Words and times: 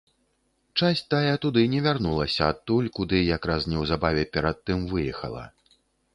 Часць 0.79 1.03
тая 1.13 1.35
туды 1.43 1.63
не 1.73 1.81
вярнулася 1.87 2.47
адтуль, 2.55 2.89
куды 2.97 3.21
якраз 3.37 3.61
неўзабаве 3.75 4.23
перад 4.35 4.57
тым 4.71 4.79
выехала. 4.97 5.47